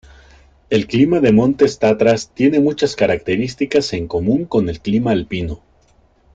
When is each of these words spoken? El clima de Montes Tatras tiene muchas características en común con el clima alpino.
El 0.71 0.87
clima 0.87 1.19
de 1.19 1.31
Montes 1.31 1.77
Tatras 1.77 2.31
tiene 2.33 2.59
muchas 2.59 2.95
características 2.95 3.93
en 3.93 4.07
común 4.07 4.45
con 4.45 4.67
el 4.67 4.79
clima 4.79 5.11
alpino. 5.11 5.61